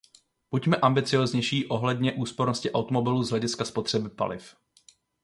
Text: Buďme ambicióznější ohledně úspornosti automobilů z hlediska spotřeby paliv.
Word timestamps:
Buďme 0.51 0.77
ambicióznější 0.77 1.65
ohledně 1.67 2.13
úspornosti 2.13 2.71
automobilů 2.71 3.23
z 3.23 3.29
hlediska 3.29 3.65
spotřeby 3.65 4.09
paliv. 4.09 4.55